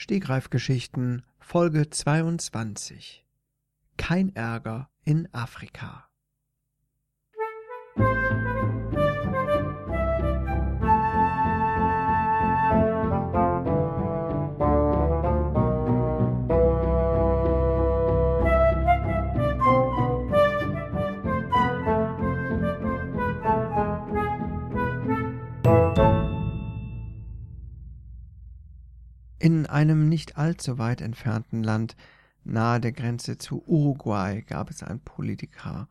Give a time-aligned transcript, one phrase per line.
[0.00, 3.26] Stegreifgeschichten Folge 22
[3.96, 6.07] Kein Ärger in Afrika
[29.48, 31.96] In einem nicht allzu weit entfernten Land
[32.44, 35.88] nahe der Grenze zu Uruguay gab es einen Politiker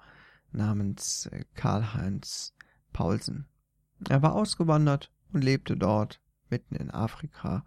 [0.52, 2.53] namens äh, Karl-Heinz
[2.93, 3.48] Paulsen.
[4.09, 7.65] Er war ausgewandert und lebte dort mitten in Afrika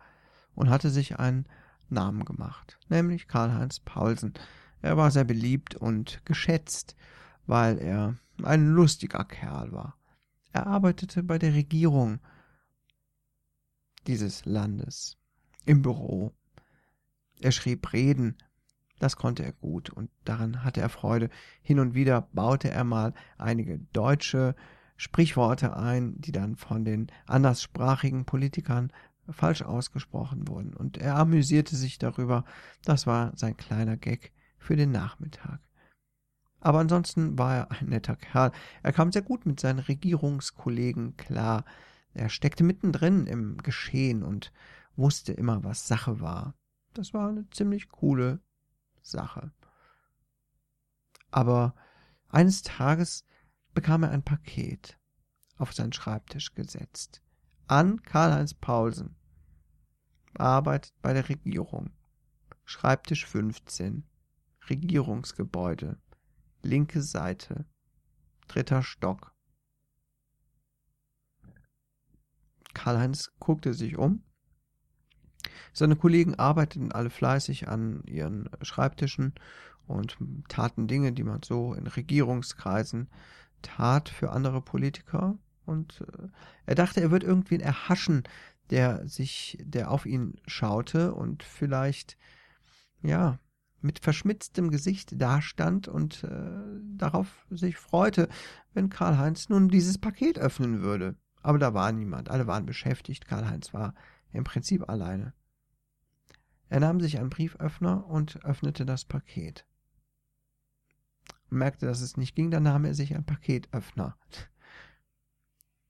[0.55, 1.47] und hatte sich einen
[1.89, 4.35] Namen gemacht, nämlich Karl-Heinz Paulsen.
[4.83, 6.95] Er war sehr beliebt und geschätzt,
[7.49, 8.15] weil er
[8.45, 9.97] ein lustiger Kerl war.
[10.53, 12.21] Er arbeitete bei der Regierung
[14.07, 15.20] dieses Landes
[15.67, 16.33] im Büro.
[17.41, 18.37] Er schrieb Reden,
[18.99, 21.31] das konnte er gut und daran hatte er Freude.
[21.63, 24.55] Hin und wieder baute er mal einige deutsche
[24.97, 28.93] Sprichworte ein, die dann von den anderssprachigen Politikern
[29.31, 30.75] falsch ausgesprochen wurden.
[30.75, 32.45] Und er amüsierte sich darüber.
[32.85, 35.61] Das war sein kleiner Gag für den Nachmittag.
[36.61, 38.53] Aber ansonsten war er ein netter Kerl.
[38.83, 41.65] Er kam sehr gut mit seinen Regierungskollegen klar.
[42.13, 44.53] Er steckte mittendrin im Geschehen und
[45.01, 46.55] wusste immer, was Sache war.
[46.93, 48.41] Das war eine ziemlich coole
[49.03, 49.53] Sache.
[51.31, 51.75] Aber
[52.29, 53.25] eines Tages
[53.75, 54.99] bekam er ein Paket
[55.57, 57.23] auf seinen Schreibtisch gesetzt.
[57.67, 59.17] An Karl-Heinz Paulsen.
[60.35, 61.91] Arbeitet bei der Regierung.
[62.65, 64.05] Schreibtisch 15.
[64.69, 65.99] Regierungsgebäude.
[66.63, 67.65] Linke Seite.
[68.49, 69.35] Dritter Stock.
[72.75, 74.25] Karl-Heinz guckte sich um
[75.73, 79.35] seine Kollegen arbeiteten alle fleißig an ihren Schreibtischen
[79.87, 80.17] und
[80.49, 83.09] taten Dinge, die man so in Regierungskreisen
[83.63, 85.39] tat für andere Politiker.
[85.67, 86.29] Und äh,
[86.67, 88.25] er dachte, er wird irgendwen erhaschen,
[88.71, 92.17] der sich, der auf ihn schaute und vielleicht,
[93.03, 93.39] ja,
[93.83, 96.61] mit verschmitztem Gesicht dastand und äh,
[96.97, 98.29] darauf sich freute,
[98.75, 101.17] wenn Karl-Heinz nun dieses Paket öffnen würde.
[101.43, 103.95] Aber da war niemand, alle waren beschäftigt, Karl-Heinz war
[104.33, 105.33] im Prinzip alleine.
[106.71, 109.67] Er nahm sich einen Brieföffner und öffnete das Paket.
[111.49, 114.17] Merkte, dass es nicht ging, dann nahm er sich einen Paketöffner.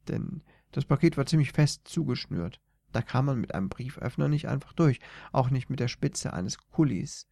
[0.08, 0.42] Denn
[0.72, 2.62] das Paket war ziemlich fest zugeschnürt.
[2.92, 5.00] Da kam man mit einem Brieföffner nicht einfach durch,
[5.32, 7.28] auch nicht mit der Spitze eines Kullis.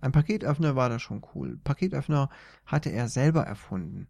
[0.00, 1.58] Ein Paketöffner war da schon cool.
[1.64, 2.30] Paketöffner
[2.64, 4.06] hatte er selber erfunden,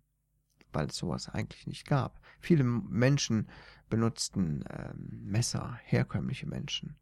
[0.71, 2.21] weil es sowas eigentlich nicht gab.
[2.41, 3.49] Viele Menschen
[3.89, 6.99] benutzten ähm, Messer, herkömmliche Menschen.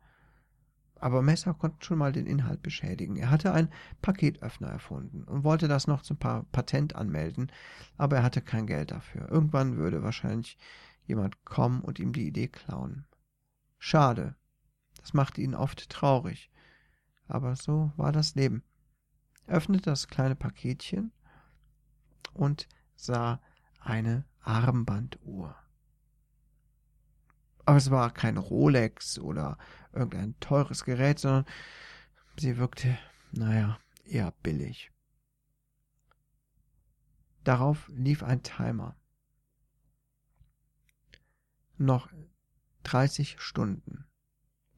[0.98, 3.16] Aber Messer konnten schon mal den Inhalt beschädigen.
[3.16, 3.68] Er hatte einen
[4.00, 7.52] Paketöffner erfunden und wollte das noch zum Patent anmelden,
[7.96, 9.28] aber er hatte kein Geld dafür.
[9.30, 10.56] Irgendwann würde wahrscheinlich
[11.04, 13.04] jemand kommen und ihm die Idee klauen.
[13.78, 14.34] Schade.
[15.00, 16.50] Das machte ihn oft traurig.
[17.28, 18.62] Aber so war das Leben.
[19.46, 21.12] Er öffnete das kleine Paketchen
[22.32, 23.40] und sah
[23.80, 25.54] eine Armbanduhr.
[27.66, 29.58] Aber es war kein Rolex oder
[29.92, 31.44] irgendein teures Gerät, sondern
[32.38, 32.96] sie wirkte,
[33.32, 34.92] naja, eher billig.
[37.42, 38.96] Darauf lief ein Timer.
[41.76, 42.08] Noch
[42.84, 44.06] 30 Stunden.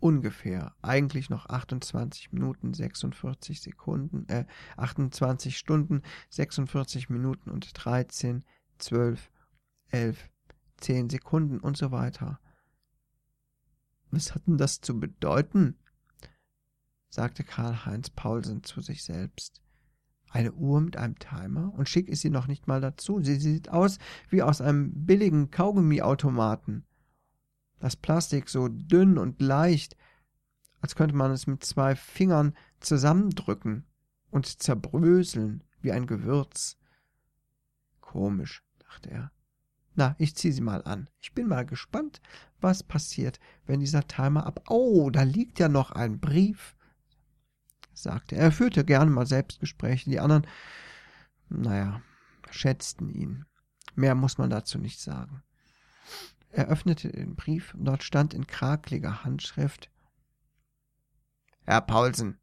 [0.00, 0.74] Ungefähr.
[0.80, 4.46] Eigentlich noch 28 Minuten 46 Sekunden, äh,
[4.76, 8.44] 28 Stunden 46 Minuten und 13,
[8.78, 9.30] 12,
[9.90, 10.30] 11,
[10.78, 12.40] 10 Sekunden und so weiter.
[14.10, 15.76] Was hat denn das zu bedeuten?
[17.08, 19.62] sagte Karl-Heinz Paulsen zu sich selbst.
[20.30, 21.72] Eine Uhr mit einem Timer?
[21.74, 23.20] Und schick ist sie noch nicht mal dazu.
[23.22, 23.98] Sie sieht aus
[24.28, 26.84] wie aus einem billigen Kaugummiautomaten.
[27.78, 29.96] Das Plastik so dünn und leicht,
[30.80, 33.86] als könnte man es mit zwei Fingern zusammendrücken
[34.30, 36.76] und zerbröseln wie ein Gewürz.
[38.00, 39.32] Komisch, dachte er.
[39.98, 41.10] Na, ich zieh sie mal an.
[41.18, 42.20] Ich bin mal gespannt,
[42.60, 44.62] was passiert, wenn dieser Timer ab.
[44.68, 46.76] Oh, da liegt ja noch ein Brief,
[47.94, 48.42] sagte er.
[48.42, 50.08] Er führte gerne mal Selbstgespräche.
[50.08, 50.46] Die anderen,
[51.48, 52.00] naja,
[52.48, 53.44] schätzten ihn.
[53.96, 55.42] Mehr muss man dazu nicht sagen.
[56.50, 59.90] Er öffnete den Brief und dort stand in krakeliger Handschrift
[61.64, 62.38] Herr Paulsen,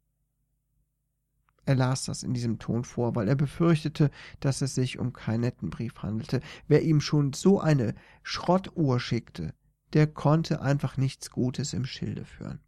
[1.66, 5.40] er las das in diesem Ton vor, weil er befürchtete, dass es sich um keinen
[5.40, 6.40] netten Brief handelte.
[6.68, 9.52] Wer ihm schon so eine Schrottuhr schickte,
[9.92, 12.60] der konnte einfach nichts Gutes im Schilde führen.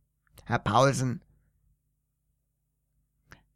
[0.44, 1.22] Herr Paulsen.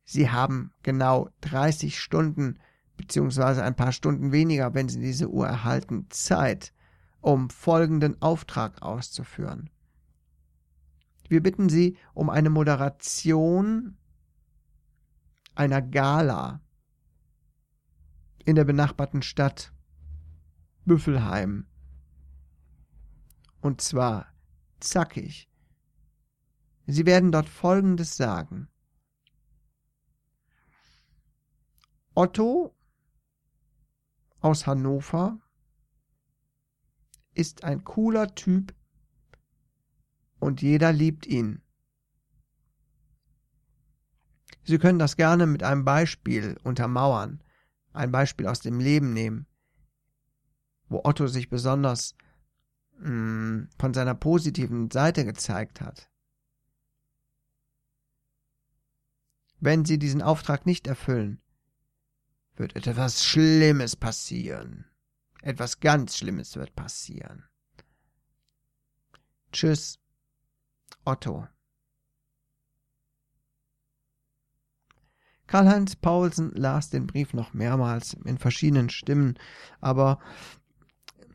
[0.04, 2.58] Sie haben genau 30 Stunden,
[2.96, 6.72] beziehungsweise ein paar Stunden weniger, wenn Sie diese Uhr erhalten, Zeit,
[7.20, 9.70] um folgenden Auftrag auszuführen.
[11.28, 13.96] Wir bitten Sie um eine Moderation
[15.54, 16.60] einer Gala
[18.44, 19.72] in der benachbarten Stadt
[20.84, 21.66] Büffelheim.
[23.60, 24.26] Und zwar
[24.80, 25.48] zackig.
[26.86, 28.68] Sie werden dort Folgendes sagen.
[32.14, 32.74] Otto
[34.40, 35.38] aus Hannover
[37.34, 38.74] ist ein cooler Typ
[40.40, 41.61] und jeder liebt ihn.
[44.64, 47.42] Sie können das gerne mit einem Beispiel untermauern,
[47.92, 49.46] ein Beispiel aus dem Leben nehmen,
[50.88, 52.14] wo Otto sich besonders
[52.98, 56.08] mh, hm, von seiner positiven Seite gezeigt hat.
[59.58, 61.40] Wenn Sie diesen Auftrag nicht erfüllen,
[62.56, 64.86] wird etwas Schlimmes passieren.
[65.40, 67.44] Etwas ganz Schlimmes wird passieren.
[69.52, 69.98] Tschüss,
[71.04, 71.46] Otto.
[75.52, 79.38] Karl-Heinz Paulsen las den Brief noch mehrmals in verschiedenen Stimmen,
[79.82, 80.18] aber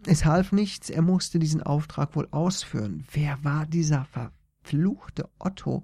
[0.07, 3.05] es half nichts, er musste diesen Auftrag wohl ausführen.
[3.11, 5.83] Wer war dieser verfluchte Otto?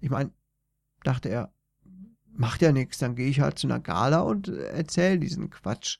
[0.00, 0.32] Ich meine,
[1.04, 1.54] dachte er,
[2.32, 5.98] macht ja nichts, dann gehe ich halt zu einer Gala und erzähle diesen Quatsch.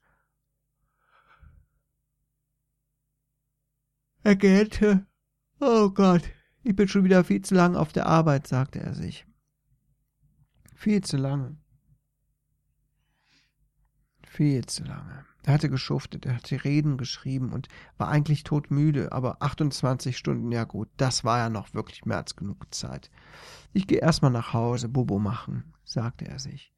[4.25, 5.07] Er gähnte.
[5.61, 6.23] Oh Gott,
[6.65, 9.29] ich bin schon wieder viel zu lang auf der Arbeit, sagte er sich.
[10.83, 11.57] Viel zu lange.
[14.25, 15.25] Viel zu lange.
[15.45, 17.69] Er hatte geschuftet, er hatte Reden geschrieben und
[17.99, 22.35] war eigentlich todmüde, aber 28 Stunden, ja gut, das war ja noch wirklich mehr als
[22.35, 23.13] genug Zeit.
[23.73, 26.75] Ich gehe erstmal nach Hause, Bobo machen, sagte er sich.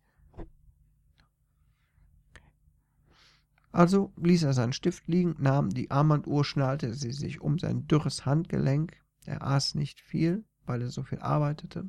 [3.73, 8.27] Also ließ er seinen Stift liegen, nahm die Armbanduhr, schnallte sie sich um sein dürres
[8.27, 11.89] Handgelenk, er aß nicht viel, weil er so viel arbeitete,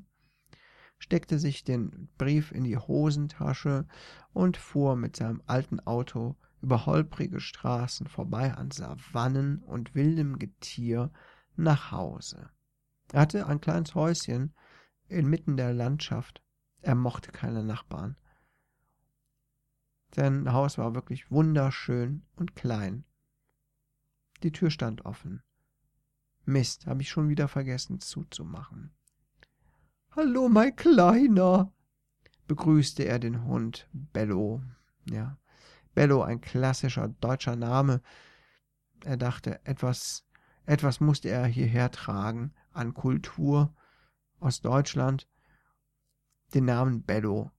[0.97, 3.87] steckte sich den Brief in die Hosentasche
[4.33, 11.11] und fuhr mit seinem alten Auto über holprige Straßen vorbei an Savannen und wildem Getier
[11.55, 12.49] nach Hause.
[13.11, 14.53] Er hatte ein kleines Häuschen
[15.07, 16.41] inmitten der Landschaft.
[16.81, 18.17] Er mochte keine Nachbarn.
[20.13, 23.05] Sein Haus war wirklich wunderschön und klein.
[24.43, 25.43] Die Tür stand offen.
[26.45, 28.95] Mist, habe ich schon wieder vergessen zuzumachen.
[30.17, 31.73] Hallo, mein Kleiner,
[32.47, 34.61] begrüßte er den Hund Bello.
[35.11, 35.37] Ja,
[35.93, 38.01] Bello ein klassischer deutscher Name.
[39.03, 40.25] Er dachte, etwas,
[40.65, 43.75] etwas musste er hierher tragen an Kultur
[44.39, 45.27] aus Deutschland.
[46.53, 47.51] Den Namen Bello.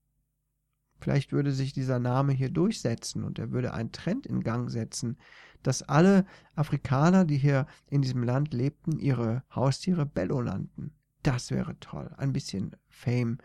[0.99, 5.19] Vielleicht würde sich dieser Name hier durchsetzen und er würde einen Trend in Gang setzen,
[5.63, 6.25] dass alle
[6.55, 10.96] Afrikaner, die hier in diesem Land lebten, ihre Haustiere Bello nannten.
[11.27, 12.15] Das wäre toll.
[12.19, 13.39] Ein bisschen Fame.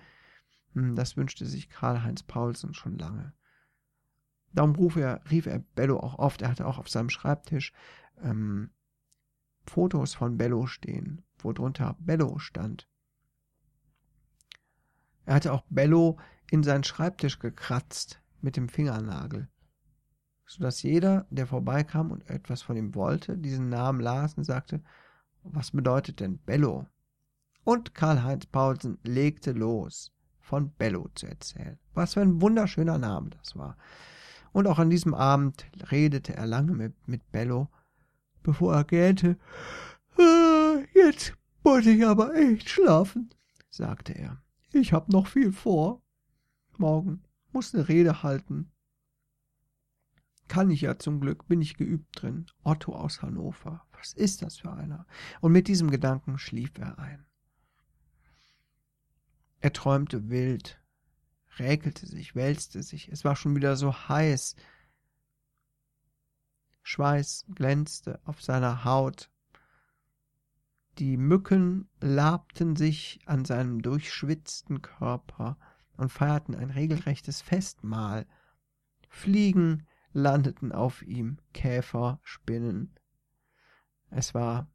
[0.73, 3.33] Hm, das wünschte sich Karl-Heinz Paulsen schon lange.
[4.53, 6.43] Darum rief er, rief er Bello auch oft.
[6.43, 7.73] Er hatte auch auf seinem Schreibtisch
[8.21, 8.69] ähm,
[9.65, 12.87] Fotos von Bello stehen, wo drunter Bello stand.
[15.25, 16.19] Er hatte auch Bello
[16.51, 19.49] in seinen Schreibtisch gekratzt mit dem Fingernagel,
[20.45, 24.83] sodass jeder, der vorbeikam und etwas von ihm wollte, diesen Namen las und sagte,
[25.41, 26.87] was bedeutet denn Bello?
[27.63, 31.77] Und Karl-Heinz Paulsen legte los, von Bello zu erzählen.
[31.93, 33.77] Was für ein wunderschöner Name das war.
[34.51, 37.69] Und auch an diesem Abend redete er lange mit, mit Bello,
[38.43, 39.37] bevor er gähnte.
[40.17, 43.29] Ah, jetzt muss ich aber echt schlafen,
[43.69, 44.41] sagte er.
[44.73, 46.01] Ich hab noch viel vor.
[46.77, 48.71] Morgen muss eine Rede halten.
[50.47, 52.47] Kann ich ja zum Glück, bin ich geübt drin.
[52.63, 53.85] Otto aus Hannover.
[53.97, 55.05] Was ist das für einer?
[55.39, 57.25] Und mit diesem Gedanken schlief er ein.
[59.61, 60.81] Er träumte wild
[61.59, 63.09] räkelte sich, wälzte sich.
[63.09, 64.55] Es war schon wieder so heiß.
[66.83, 69.29] Schweiß glänzte auf seiner Haut.
[70.97, 75.57] Die Mücken labten sich an seinem durchschwitzten Körper
[75.95, 78.27] und feierten ein regelrechtes Festmahl.
[79.07, 82.99] Fliegen landeten auf ihm, Käfer, Spinnen.
[84.09, 84.70] Es war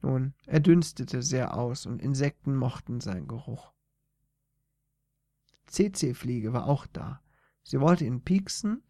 [0.00, 3.72] nun, er dünstete sehr aus und Insekten mochten seinen Geruch.
[5.66, 7.22] CC-Fliege war auch da.
[7.62, 8.82] Sie wollte ihn pieksen,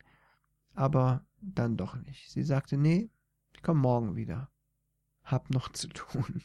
[0.75, 2.31] aber dann doch nicht.
[2.31, 3.11] Sie sagte, nee,
[3.53, 4.51] ich komme morgen wieder.
[5.25, 6.45] Hab noch zu tun.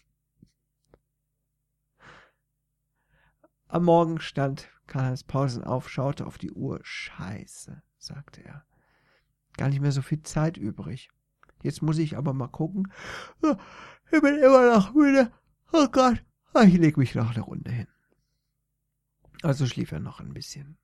[3.68, 6.80] Am Morgen stand Karl-Heinz Pausen auf, schaute auf die Uhr.
[6.84, 8.66] Scheiße, sagte er.
[9.58, 11.10] Gar nicht mehr so viel Zeit übrig.
[11.64, 12.92] Jetzt muss ich aber mal gucken.
[14.12, 15.32] Ich bin immer noch müde.
[15.72, 16.24] Oh Gott,
[16.66, 17.88] ich leg mich noch eine Runde hin.
[19.42, 20.78] Also schlief er noch ein bisschen.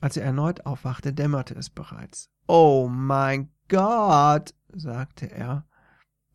[0.00, 2.30] Als er erneut aufwachte, dämmerte es bereits.
[2.46, 5.66] Oh mein Gott, sagte er.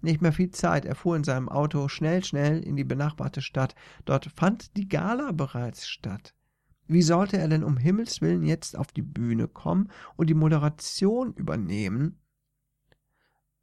[0.01, 0.85] Nicht mehr viel Zeit.
[0.85, 3.75] Er fuhr in seinem Auto schnell, schnell in die benachbarte Stadt.
[4.05, 6.33] Dort fand die Gala bereits statt.
[6.87, 11.33] Wie sollte er denn um Himmels willen jetzt auf die Bühne kommen und die Moderation
[11.33, 12.19] übernehmen,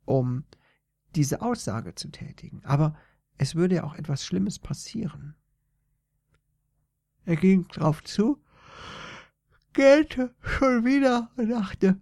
[0.05, 0.45] um
[1.17, 2.65] diese Aussage zu tätigen?
[2.65, 2.97] Aber
[3.39, 5.35] es würde ja auch etwas Schlimmes passieren.
[7.25, 8.41] Er ging drauf zu,
[9.73, 12.01] gähnte schon wieder und dachte,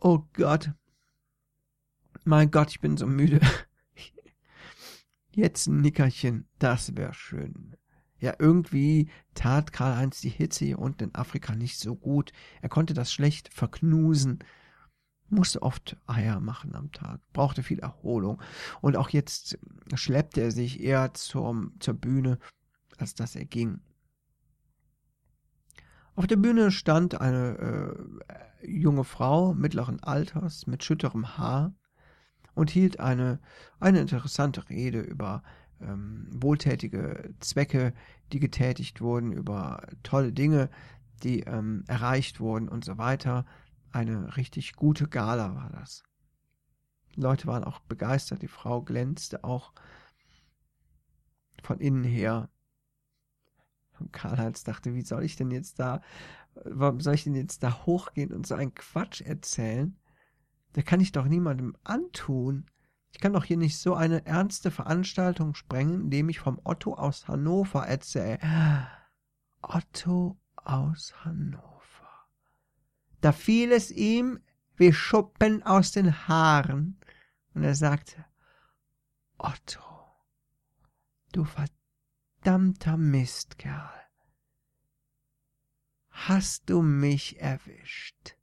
[0.00, 0.70] oh Gott,
[2.24, 3.40] mein Gott, ich bin so müde.
[5.32, 7.76] Jetzt ein Nickerchen, das wäre schön.
[8.18, 12.32] Ja, irgendwie tat Karl-Heinz die Hitze hier unten in Afrika nicht so gut.
[12.60, 14.40] Er konnte das schlecht verknusen,
[15.30, 18.40] musste oft Eier machen am Tag, brauchte viel Erholung.
[18.80, 19.58] Und auch jetzt
[19.94, 22.38] schleppte er sich eher zum, zur Bühne,
[22.98, 23.80] als dass er ging.
[26.14, 27.96] Auf der Bühne stand eine
[28.60, 31.72] äh, junge Frau mittleren Alters mit schütterem Haar
[32.54, 33.40] und hielt eine,
[33.78, 35.42] eine interessante Rede über
[35.80, 37.94] ähm, wohltätige Zwecke,
[38.32, 40.68] die getätigt wurden, über tolle Dinge,
[41.22, 43.46] die ähm, erreicht wurden und so weiter.
[43.92, 46.04] Eine richtig gute Gala war das.
[47.16, 49.72] Die Leute waren auch begeistert, die Frau glänzte auch
[51.62, 52.48] von innen her.
[53.98, 56.00] Und Karl-Heinz dachte, wie soll ich denn jetzt da,
[56.64, 59.98] warum soll ich denn jetzt da hochgehen und so einen Quatsch erzählen?
[60.76, 62.66] Der kann ich doch niemandem antun.
[63.12, 67.26] Ich kann doch hier nicht so eine ernste Veranstaltung sprengen, indem ich vom Otto aus
[67.26, 68.38] Hannover erzähle.
[69.62, 71.69] Otto aus Hannover.
[73.20, 74.40] Da fiel es ihm
[74.76, 76.98] wie Schuppen aus den Haaren,
[77.54, 78.24] und er sagte,
[79.36, 79.82] Otto,
[81.32, 83.90] du verdammter Mistkerl,
[86.10, 88.36] hast du mich erwischt.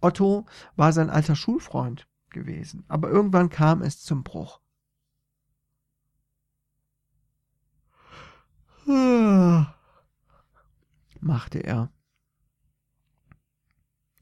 [0.00, 0.46] Otto
[0.76, 4.60] war sein alter Schulfreund gewesen, aber irgendwann kam es zum Bruch.
[11.20, 11.92] machte er.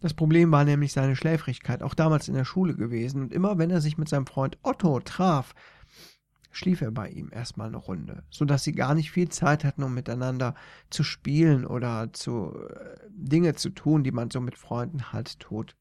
[0.00, 3.70] Das Problem war nämlich seine Schläfrigkeit, auch damals in der Schule gewesen, und immer wenn
[3.70, 5.54] er sich mit seinem Freund Otto traf,
[6.50, 9.82] schlief er bei ihm erstmal eine Runde, so dass sie gar nicht viel Zeit hatten,
[9.82, 10.54] um miteinander
[10.90, 15.76] zu spielen oder zu äh, Dinge zu tun, die man so mit Freunden halt tut.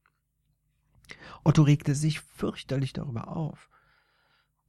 [1.44, 3.70] Otto regte sich fürchterlich darüber auf.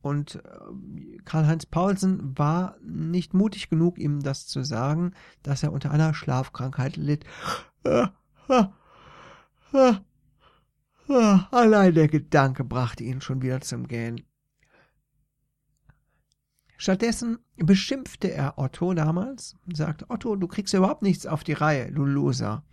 [0.01, 5.13] Und äh, Karl-Heinz Paulsen war nicht mutig genug, ihm das zu sagen,
[5.43, 7.25] dass er unter einer Schlafkrankheit litt.
[11.09, 14.25] Allein der Gedanke brachte ihn schon wieder zum Gähnen.
[16.77, 21.91] Stattdessen beschimpfte er Otto damals und sagte, Otto, du kriegst überhaupt nichts auf die Reihe,
[21.91, 22.65] du Loser.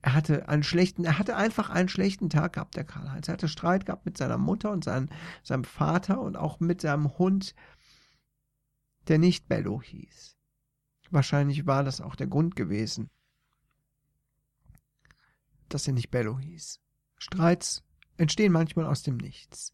[0.00, 3.26] Er hatte einen schlechten, er hatte einfach einen schlechten Tag gehabt, der Karl-Heinz.
[3.26, 5.08] Er hatte Streit gehabt mit seiner Mutter und seinem,
[5.42, 7.56] seinem Vater und auch mit seinem Hund,
[9.08, 10.36] der nicht Bello hieß.
[11.10, 13.10] Wahrscheinlich war das auch der Grund gewesen,
[15.68, 16.80] dass er nicht Bello hieß.
[17.16, 17.84] Streits
[18.16, 19.72] entstehen manchmal aus dem Nichts.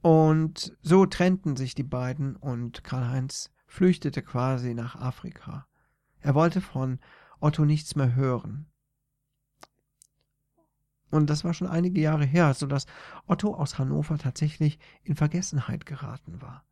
[0.00, 5.66] Und so trennten sich die beiden und Karl-Heinz flüchtete quasi nach Afrika.
[6.20, 6.98] Er wollte von
[7.40, 8.66] Otto nichts mehr hören.
[11.10, 12.86] Und das war schon einige Jahre her, so dass
[13.26, 16.64] Otto aus Hannover tatsächlich in Vergessenheit geraten war.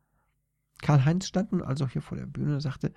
[0.81, 2.91] Karl-Heinz stand nun also hier vor der Bühne und sagte,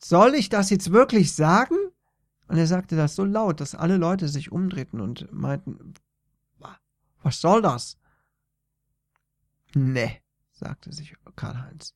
[0.00, 1.76] soll ich das jetzt wirklich sagen?
[2.46, 5.94] Und er sagte das so laut, dass alle Leute sich umdrehten und meinten,
[7.22, 7.98] was soll das?
[9.74, 10.18] Ne,
[10.52, 11.94] sagte sich Karl-Heinz.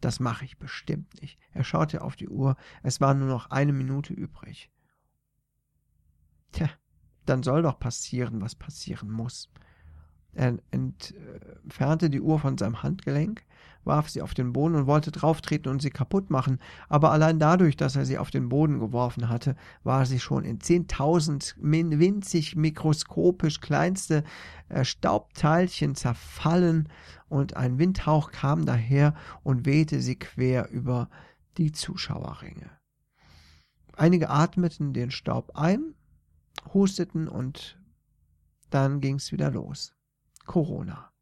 [0.00, 1.38] Das mache ich bestimmt nicht.
[1.52, 2.56] Er schaute auf die Uhr.
[2.84, 4.70] Es war nur noch eine Minute übrig.
[6.52, 6.70] Tja,
[7.26, 9.50] dann soll doch passieren, was passieren muss.
[10.34, 13.44] Er entfernte die Uhr von seinem Handgelenk,
[13.84, 17.76] warf sie auf den Boden und wollte drauftreten und sie kaputt machen, aber allein dadurch,
[17.76, 23.60] dass er sie auf den Boden geworfen hatte, war sie schon in zehntausend winzig mikroskopisch
[23.60, 24.22] kleinste
[24.68, 26.88] äh, Staubteilchen zerfallen
[27.28, 31.08] und ein Windhauch kam daher und wehte sie quer über
[31.56, 32.70] die Zuschauerringe.
[33.96, 35.94] Einige atmeten den Staub ein,
[36.72, 37.80] husteten und
[38.70, 39.97] dann ging's wieder los.
[40.48, 41.12] Corona.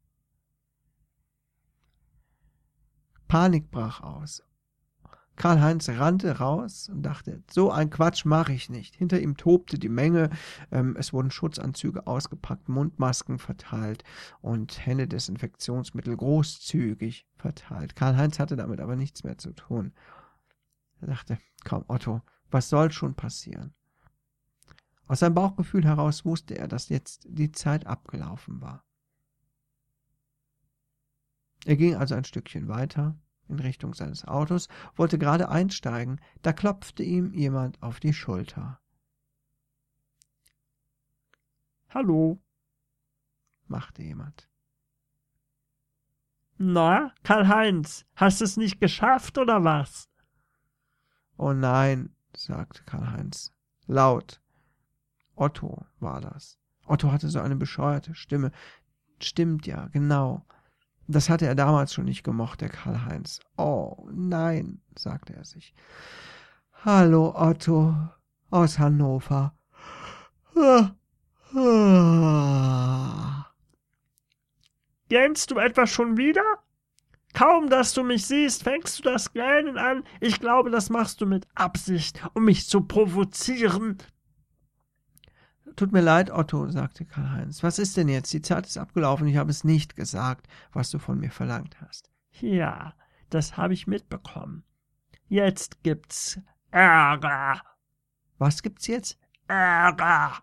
[3.27, 4.41] Panik brach aus.
[5.35, 8.95] Karl-Heinz rannte raus und dachte, so ein Quatsch mache ich nicht.
[8.95, 10.31] Hinter ihm tobte die Menge,
[10.71, 14.03] ähm, es wurden Schutzanzüge ausgepackt, Mundmasken verteilt
[14.41, 17.95] und Händedesinfektionsmittel großzügig verteilt.
[17.95, 19.93] Karl-Heinz hatte damit aber nichts mehr zu tun.
[21.01, 23.75] Er dachte, komm Otto, was soll schon passieren?
[25.05, 28.86] Aus seinem Bauchgefühl heraus wusste er, dass jetzt die Zeit abgelaufen war.
[31.67, 33.19] Er ging also ein Stückchen weiter
[33.49, 38.79] in Richtung seines Autos, wollte gerade einsteigen, da klopfte ihm jemand auf die Schulter.
[41.89, 42.41] Hallo,
[43.67, 44.47] machte jemand.
[46.57, 50.09] Na, Karl-Heinz, hast es nicht geschafft oder was?
[51.35, 53.53] Oh nein, sagte Karl-Heinz,
[53.87, 54.41] laut.
[55.35, 56.57] Otto war das.
[56.85, 58.53] Otto hatte so eine bescheuerte Stimme.
[59.19, 60.45] Stimmt ja, genau.
[61.07, 63.39] Das hatte er damals schon nicht gemocht, der Karl-Heinz.
[63.57, 65.73] Oh, nein, sagte er sich.
[66.83, 67.95] Hallo, Otto
[68.49, 69.53] aus Hannover.
[75.09, 76.43] Gähnst du etwa schon wieder?
[77.33, 80.03] Kaum, dass du mich siehst, fängst du das Gähnen an.
[80.19, 83.97] Ich glaube, das machst du mit Absicht, um mich zu provozieren.
[85.77, 87.61] Tut mir leid, Otto, sagte Karl-Heinz.
[87.61, 88.33] Was ist denn jetzt?
[88.33, 89.27] Die Zeit ist abgelaufen.
[89.27, 92.09] Ich habe es nicht gesagt, was du von mir verlangt hast.
[92.41, 92.95] Ja,
[93.29, 94.63] das habe ich mitbekommen.
[95.27, 96.39] Jetzt gibt's
[96.71, 97.61] Ärger.
[98.39, 99.19] Was gibt's jetzt?
[99.47, 100.41] Ärger.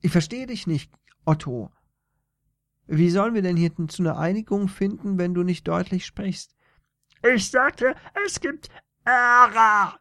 [0.00, 0.92] Ich verstehe dich nicht,
[1.24, 1.70] Otto.
[2.88, 6.56] Wie sollen wir denn hier zu einer Einigung finden, wenn du nicht deutlich sprichst?
[7.22, 7.94] Ich sagte,
[8.26, 8.70] es gibt
[9.04, 10.00] Ärger.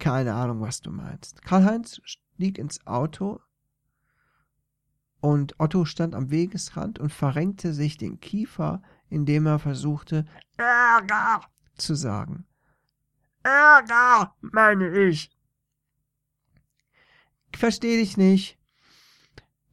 [0.00, 1.42] Keine Ahnung, was du meinst.
[1.42, 3.38] Karl-Heinz stieg ins Auto
[5.20, 10.24] und Otto stand am Wegesrand und verrenkte sich den Kiefer, indem er versuchte,
[10.56, 11.42] Ärger
[11.76, 12.46] zu sagen.
[13.42, 15.30] Ärger, meine ich.
[17.54, 18.58] Versteh dich nicht.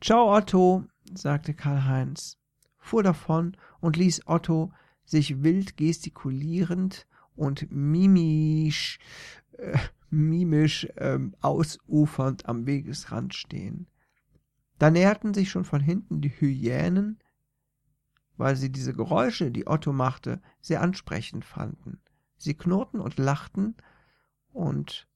[0.01, 2.37] Ciao, Otto, sagte Karl-Heinz,
[2.77, 4.73] fuhr davon und ließ Otto
[5.05, 8.99] sich wild gestikulierend und mimisch
[9.53, 9.77] äh,
[10.09, 13.87] mimisch ähm, ausufernd am Wegesrand stehen.
[14.79, 17.19] Da näherten sich schon von hinten die Hyänen,
[18.37, 21.99] weil sie diese Geräusche, die Otto machte, sehr ansprechend fanden.
[22.37, 23.75] Sie knurrten und lachten,
[24.53, 25.07] und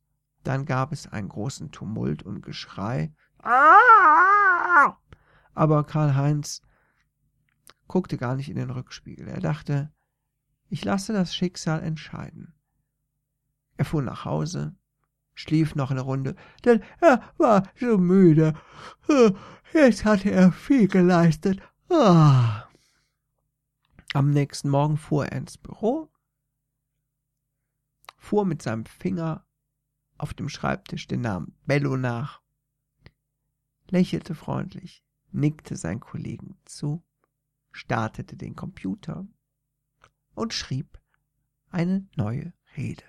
[0.43, 3.13] dann gab es einen großen Tumult und Geschrei.
[5.53, 6.61] Aber Karl-Heinz
[7.87, 9.27] guckte gar nicht in den Rückspiegel.
[9.27, 9.91] Er dachte,
[10.69, 12.53] ich lasse das Schicksal entscheiden.
[13.77, 14.75] Er fuhr nach Hause,
[15.33, 18.53] schlief noch eine Runde, denn er war so müde.
[19.73, 21.61] Jetzt hatte er viel geleistet.
[21.89, 22.67] Ah.
[24.13, 26.11] Am nächsten Morgen fuhr er ins Büro,
[28.17, 29.45] fuhr mit seinem Finger
[30.17, 32.41] auf dem Schreibtisch den Namen Bello nach,
[33.89, 37.03] lächelte freundlich, nickte seinen Kollegen zu,
[37.71, 39.25] startete den Computer
[40.35, 40.99] und schrieb
[41.69, 43.05] eine neue Rede.